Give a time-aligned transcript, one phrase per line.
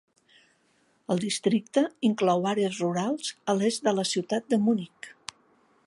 [1.15, 5.13] El districte inclou àrees rurals a l'est de la ciutat de Munich.